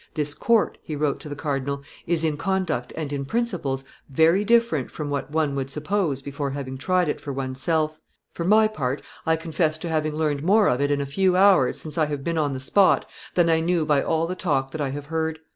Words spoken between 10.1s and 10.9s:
learned more of it